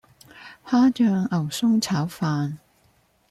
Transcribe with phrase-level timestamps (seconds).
[0.65, 2.57] 蝦醬牛崧炒飯